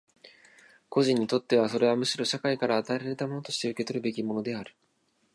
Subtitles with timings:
[0.89, 4.73] 個人にとってはそれはむしろ社会から与えられたものとして受取らるべきものである。